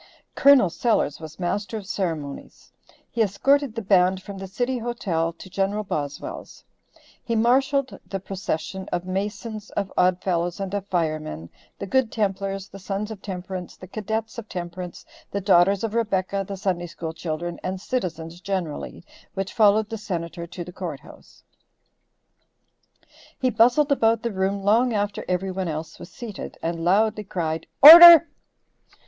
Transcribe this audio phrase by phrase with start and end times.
[0.33, 0.67] Col.
[0.67, 2.71] Sellers was master of ceremonies.
[3.11, 5.79] He escorted the band from the city hotel to Gen.
[5.83, 6.63] Boswell's;
[7.23, 12.67] he marshalled the procession of Masons, of Odd Fellows, and of Firemen, the Good Templars,
[12.67, 17.13] the Sons of Temperance, the Cadets of Temperance, the Daughters of Rebecca, the Sunday School
[17.13, 19.05] children, and citizens generally,
[19.35, 21.43] which followed the Senator to the court house;
[23.39, 27.67] he bustled about the room long after every one else was seated, and loudly cried
[27.83, 28.27] "Order!"